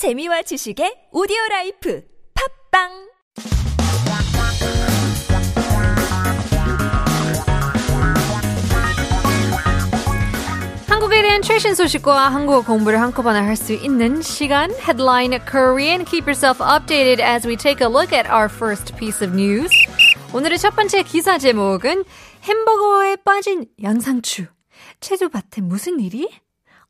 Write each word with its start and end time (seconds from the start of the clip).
재미와 0.00 0.40
지식의 0.40 1.12
오디오 1.12 1.36
라이프 1.50 2.00
팝빵 2.72 2.88
한국에 10.88 11.20
대한 11.20 11.42
최신 11.42 11.74
소식과 11.74 12.30
한국어 12.30 12.62
공부를 12.64 12.98
한꺼번에 12.98 13.40
할 13.40 13.56
수 13.56 13.74
있는 13.74 14.22
시간 14.22 14.70
Headline 14.70 15.38
Korean. 15.44 16.06
Keep 16.06 16.24
yourself 16.26 16.64
updated 16.64 17.20
as 17.20 17.46
we 17.46 17.54
take 17.54 17.84
a 17.84 17.92
look 17.92 18.14
at 18.16 18.26
our 18.26 18.48
first 18.48 18.96
piece 18.96 19.22
of 19.22 19.36
news. 19.36 19.68
오늘의 20.32 20.56
첫 20.56 20.74
번째 20.74 21.02
기사 21.02 21.36
제목은 21.36 22.04
햄버거에 22.44 23.16
빠진 23.16 23.66
양상추. 23.82 24.46
채소밭에 25.00 25.60
무슨 25.60 26.00
일이? 26.00 26.26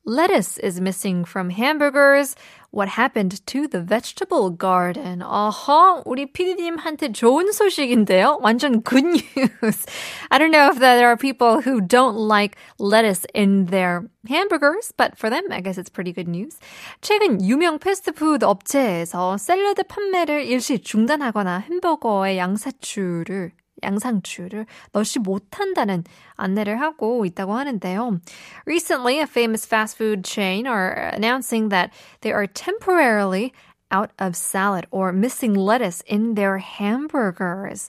Lettuce 0.07 0.59
is 0.59 0.79
missing 0.79 1.25
from 1.25 1.49
hamburgers. 1.49 2.35
What 2.69 2.89
happened 2.89 3.43
to 3.47 3.67
the 3.67 3.81
vegetable 3.81 4.51
garden? 4.51 5.23
어허, 5.23 6.03
우리 6.05 6.31
PD님한테 6.31 7.11
좋은 7.11 7.51
소식인데요. 7.51 8.37
완전 8.39 8.83
good 8.83 9.03
news. 9.03 9.85
I 10.29 10.37
don't 10.37 10.51
know 10.51 10.69
if 10.69 10.77
there 10.77 11.07
are 11.07 11.17
people 11.17 11.61
who 11.61 11.81
don't 11.81 12.17
like 12.17 12.55
lettuce 12.77 13.25
in 13.33 13.65
their 13.65 14.07
hamburgers, 14.29 14.93
but 14.95 15.17
for 15.17 15.31
them, 15.31 15.45
I 15.49 15.61
guess 15.61 15.79
it's 15.79 15.89
pretty 15.89 16.13
good 16.13 16.29
news. 16.29 16.59
최근 17.01 17.41
유명 17.43 17.79
패스트푸드 17.79 18.45
업체에서 18.45 19.37
샐러드 19.37 19.83
판매를 19.87 20.45
일시 20.45 20.77
중단하거나 20.77 21.61
햄버거에 21.61 22.37
양사추를 22.37 23.53
양상추를 23.82 24.66
넣지 24.92 25.18
못한다는 25.18 26.04
안내를 26.36 26.80
하고 26.80 27.24
있다고 27.24 27.54
하는데요. 27.54 28.20
Recently, 28.66 29.18
a 29.18 29.24
famous 29.24 29.66
fast 29.66 29.96
food 29.96 30.22
chain 30.24 30.66
are 30.66 31.10
announcing 31.12 31.68
that 31.70 31.92
they 32.20 32.32
are 32.32 32.46
temporarily 32.46 33.52
out 33.92 34.10
of 34.18 34.36
salad 34.36 34.86
or 34.90 35.12
missing 35.12 35.54
lettuce 35.54 36.02
in 36.06 36.34
their 36.34 36.58
hamburgers. 36.58 37.88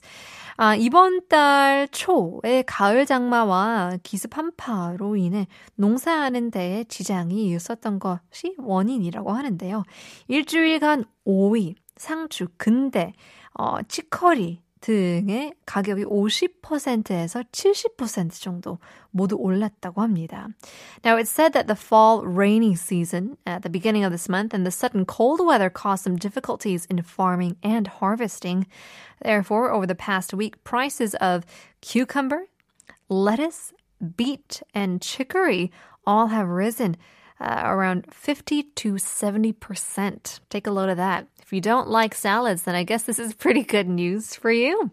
아, 0.56 0.76
이번 0.76 1.26
달 1.28 1.88
초에 1.88 2.62
가을 2.66 3.06
장마와 3.06 3.98
기습 4.02 4.36
한파로 4.36 5.16
인해 5.16 5.46
농사하는 5.76 6.50
데에 6.50 6.84
지장이 6.84 7.46
있었던 7.54 7.98
것이 7.98 8.54
원인이라고 8.58 9.32
하는데요. 9.32 9.82
일주일간 10.28 11.04
오이, 11.24 11.74
상추, 11.96 12.48
근대, 12.58 13.12
어, 13.54 13.82
치커리, 13.82 14.60
등의 14.81 15.53
가격이 15.65 16.05
50%에서 16.05 17.43
70% 17.51 18.41
정도 18.41 18.79
모두 19.11 19.35
올랐다고 19.35 20.01
합니다. 20.01 20.49
Now 21.03 21.17
it's 21.17 21.31
said 21.31 21.53
that 21.53 21.67
the 21.67 21.75
fall 21.75 22.25
rainy 22.25 22.75
season 22.75 23.37
at 23.45 23.63
the 23.63 23.71
beginning 23.71 24.05
of 24.05 24.11
this 24.11 24.29
month 24.29 24.53
and 24.53 24.65
the 24.65 24.71
sudden 24.71 25.05
cold 25.05 25.41
weather 25.41 25.69
caused 25.69 26.03
some 26.03 26.15
difficulties 26.15 26.85
in 26.89 27.01
farming 27.01 27.57
and 27.63 27.87
harvesting. 27.99 28.67
Therefore, 29.23 29.71
over 29.71 29.87
the 29.87 29.95
past 29.95 30.33
week, 30.33 30.63
prices 30.63 31.15
of 31.15 31.43
cucumber, 31.81 32.45
lettuce, 33.09 33.73
beet, 34.15 34.61
and 34.73 35.01
chicory 35.01 35.71
all 36.05 36.27
have 36.27 36.47
risen 36.47 36.97
uh, 37.41 37.61
around 37.65 38.05
50 38.11 38.63
to 38.63 38.93
70%. 38.93 40.39
Take 40.49 40.67
a 40.67 40.71
load 40.71 40.89
of 40.89 40.97
that. 40.97 41.27
If 41.41 41.53
you 41.53 41.61
don't 41.61 41.87
like 41.87 42.15
salads, 42.15 42.63
then 42.63 42.75
I 42.75 42.83
guess 42.83 43.03
this 43.03 43.19
is 43.19 43.33
pretty 43.33 43.63
good 43.63 43.87
news 43.87 44.35
for 44.35 44.51
you. 44.51 44.91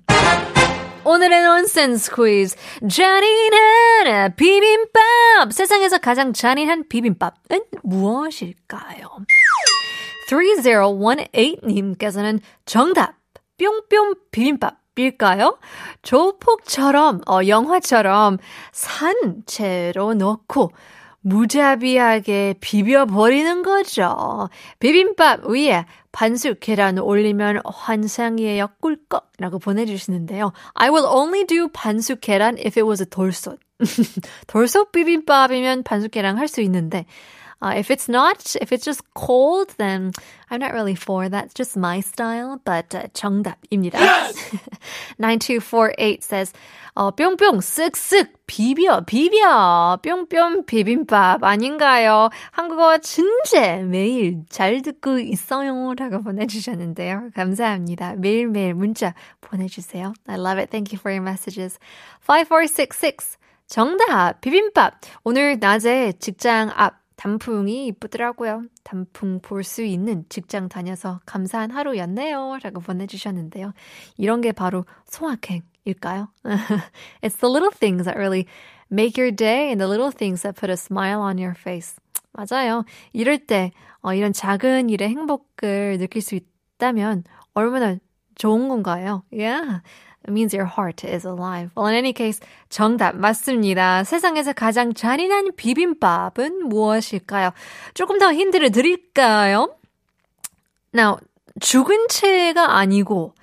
오늘의 1.06 1.42
nonsense 1.42 2.10
quiz. 2.10 2.56
잔인한 2.88 4.36
비빔밥. 4.36 5.52
세상에서 5.52 5.98
가장 5.98 6.34
잔인한 6.34 6.88
비빔밥은 6.88 7.62
무엇일까요? 7.84 9.26
3018님께서는 10.29 12.41
정답. 12.65 13.17
뿅뿅 13.59 14.15
비빔밥 14.31 14.85
일까요? 14.97 15.59
조폭처럼, 16.03 17.21
어, 17.27 17.41
영화처럼 17.47 18.39
산채로 18.73 20.15
넣고 20.15 20.71
무자비하게 21.21 22.57
비벼버리는 22.61 23.63
거죠. 23.63 24.49
비빔밥 24.79 25.47
위에 25.47 25.87
반숙 26.13 26.61
계란 26.61 26.99
올리면 26.99 27.63
환상이에요. 27.65 28.69
꿀꺽 28.81 29.33
라고 29.39 29.59
보내주시는데요. 29.59 30.53
I 30.75 30.91
will 30.91 31.07
only 31.07 31.47
do 31.47 31.69
반숙 31.69 32.21
계란 32.21 32.57
if 32.59 32.79
it 32.79 32.83
was 32.83 33.03
a 33.03 33.07
돌솥. 33.07 33.59
돌솥 34.47 34.93
비빔밥이면 34.93 35.83
반숙 35.83 36.13
계란 36.13 36.39
할 36.39 36.47
수 36.47 36.61
있는데 36.61 37.07
uh, 37.62 37.74
if 37.76 37.92
it's 37.92 38.08
not, 38.08 38.56
if 38.62 38.72
it's 38.72 38.86
just 38.86 39.04
cold, 39.14 39.74
then 39.78 40.12
I'm 40.50 40.60
not 40.60 40.74
really 40.74 40.96
for 40.96 41.28
that. 41.28 41.46
It's 41.46 41.54
just 41.54 41.76
my 41.76 42.00
style. 42.00 42.62
But 42.64 42.96
uh, 42.96 43.08
정답입니다. 43.14 44.00
Yes! 44.00 44.36
9248 45.18 46.24
says, 46.24 46.54
어, 46.96 47.12
뿅뿅 47.12 47.60
쓱쓱 47.60 48.28
비벼 48.48 49.06
비벼 49.06 50.00
뿅뿅 50.02 50.66
비빔밥 50.66 51.44
아닌가요? 51.44 52.30
한국어 52.52 52.98
진짜 52.98 53.78
매일 53.78 54.44
잘 54.50 54.82
듣고 54.82 55.20
있어요 55.20 55.94
라고 55.96 56.22
보내주셨는데요. 56.24 57.30
감사합니다. 57.36 58.16
매일매일 58.16 58.74
문자 58.74 59.14
보내주세요. 59.42 60.14
I 60.28 60.36
love 60.36 60.60
it. 60.60 60.72
Thank 60.72 60.92
you 60.92 61.00
for 61.00 61.12
your 61.14 61.24
messages. 61.24 61.78
5466 62.22 63.38
정답 63.68 64.42
비빔밥 64.42 65.00
오늘 65.24 65.58
낮에 65.60 66.14
직장 66.20 66.72
앞 66.76 67.00
단풍이 67.25 67.87
이쁘더라고요. 67.87 68.65
단풍 68.83 69.41
볼 69.41 69.65
수 69.65 69.83
있는 69.83 70.27
직장 70.29 70.69
다녀서 70.69 71.21
감사한 71.25 71.71
하루였네요. 71.71 72.59
라고 72.63 72.81
보내주셨는데요. 72.81 73.73
이런 74.19 74.43
게 74.43 74.53
바로 74.53 74.85
소확행일까요? 75.07 76.29
It's 77.23 77.41
the 77.41 77.49
little 77.51 77.71
things 77.73 78.05
that 78.05 78.19
really 78.19 78.45
make 78.93 79.17
your 79.17 79.35
day 79.35 79.69
and 79.71 79.81
the 79.81 79.89
little 79.89 80.13
things 80.13 80.43
that 80.43 80.55
put 80.61 80.69
a 80.71 80.77
smile 80.77 81.21
on 81.23 81.39
your 81.39 81.55
face. 81.59 81.97
맞아요. 82.33 82.85
이럴 83.15 83.39
때 83.39 83.73
어, 84.03 84.13
이런 84.13 84.35
작은 84.35 84.91
일의 84.91 85.09
행복을 85.09 85.97
느낄 85.97 86.21
수 86.21 86.35
있다면 86.35 87.25
얼마나 87.55 87.97
좋은 88.35 88.69
건가요? 88.69 89.23
Yeah. 89.33 89.81
It 90.27 90.33
means 90.33 90.55
your 90.55 90.67
heart 90.67 91.05
is 91.05 91.27
alive. 91.27 91.71
Well, 91.77 91.87
in 91.89 91.95
any 91.95 92.15
case, 92.15 92.41
정답 92.71 93.15
맞습니다. 93.17 94.05
세상에서 94.05 94.55
가장 94.55 94.95
잔인한 94.95 95.51
비빔밥은 95.55 96.69
무엇일까요? 96.69 97.51
조금 97.93 98.19
더 98.19 98.33
힌트를 98.33 98.71
드릴까요? 98.71 99.77
Now, 100.95 101.19
죽은 101.61 102.09
채가 102.09 102.77
아니고, 102.79 103.35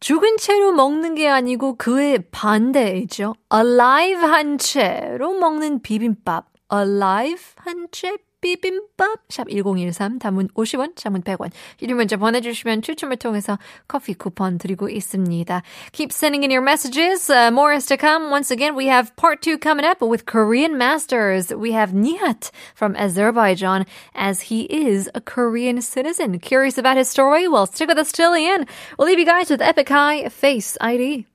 죽은 0.00 0.36
채로 0.38 0.72
먹는 0.72 1.14
게 1.14 1.28
아니고 1.28 1.76
그의 1.76 2.24
반대이죠. 2.30 3.34
alive 3.52 4.24
한 4.28 4.58
채로 4.58 5.34
먹는 5.34 5.82
비빔밥. 5.82 6.46
alive 6.72 7.44
한 7.56 7.88
채 7.90 8.16
비빔밥 8.43 9.29
샵 9.29 9.47
1013 9.49 10.19
단문 10.19 10.49
50원 10.49 10.97
장문 10.97 11.21
100원 11.21 11.49
유료 11.81 11.95
문자 11.95 12.17
보내주시면 12.17 12.81
추첨을 12.81 13.15
통해서 13.15 13.57
커피 13.87 14.13
쿠폰 14.13 14.57
드리고 14.57 14.89
있습니다. 14.89 15.63
Keep 15.93 16.11
sending 16.11 16.43
in 16.43 16.51
your 16.51 16.61
messages. 16.61 17.29
Uh, 17.29 17.49
more 17.51 17.73
is 17.73 17.85
to 17.85 17.95
come. 17.95 18.29
Once 18.29 18.51
again, 18.51 18.75
we 18.75 18.87
have 18.87 19.15
part 19.15 19.41
two 19.41 19.57
coming 19.57 19.85
up 19.85 20.01
with 20.01 20.25
Korean 20.25 20.77
Masters. 20.77 21.55
We 21.55 21.71
have 21.71 21.91
Nihat 21.91 22.51
from 22.75 22.95
Azerbaijan 22.97 23.85
as 24.13 24.51
he 24.51 24.67
is 24.67 25.09
a 25.15 25.21
Korean 25.21 25.81
citizen. 25.81 26.37
Curious 26.39 26.77
about 26.77 26.97
his 26.97 27.07
story? 27.07 27.47
Well, 27.47 27.65
stick 27.65 27.87
with 27.87 27.97
us 27.97 28.11
till 28.11 28.33
the 28.33 28.45
end. 28.45 28.67
We'll 28.99 29.07
leave 29.07 29.19
you 29.19 29.25
guys 29.25 29.49
with 29.49 29.61
Epic 29.61 29.87
High 29.87 30.27
Face 30.27 30.77
ID. 30.81 31.25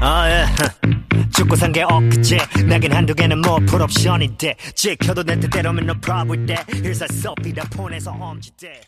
아, 0.00 0.28
예. 0.30 0.46
죽고 1.34 1.56
산 1.56 1.72
게 1.72 1.82
엊그제. 1.82 2.38
나긴 2.68 2.92
한두 2.94 3.14
개는 3.14 3.40
뭐 3.40 3.58
풀옵션인데 3.66 4.56
지켜도 4.74 5.24
내 5.24 5.38
뜻대로면 5.38 5.84
no 5.84 5.94
problem 6.00 6.30
with 6.30 6.46
that. 6.46 6.66
Here's 6.72 7.02
a 7.02 7.08
selfie 7.10 7.52
다 7.54 7.64
폰에서 7.70 8.12
엄지대 8.12 8.80